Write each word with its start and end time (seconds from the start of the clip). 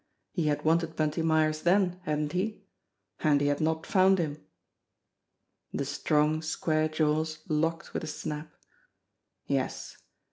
He 0.31 0.47
had 0.47 0.65
wanted 0.65 0.95
Bunty 0.95 1.21
Myers 1.21 1.61
then, 1.61 1.99
hadn't 2.05 2.31
he? 2.31 2.63
And 3.19 3.39
he 3.39 3.45
had 3.45 3.61
not 3.61 3.85
found 3.85 4.17
him. 4.17 4.43
The 5.75 5.85
strong, 5.85 6.41
square 6.41 6.89
jaws 6.89 7.43
locked 7.47 7.93
with 7.93 8.03
a 8.03 8.07
snap. 8.07 8.51
Yes 9.45 9.97